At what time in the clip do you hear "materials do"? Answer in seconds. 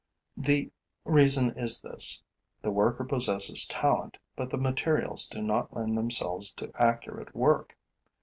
4.57-5.43